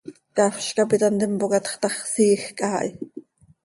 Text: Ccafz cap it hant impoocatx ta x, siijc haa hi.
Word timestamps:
Ccafz 0.35 0.67
cap 0.75 0.91
it 0.95 1.03
hant 1.05 1.25
impoocatx 1.27 1.73
ta 1.81 1.89
x, 1.95 1.97
siijc 2.13 2.57
haa 2.67 2.83
hi. 2.85 2.89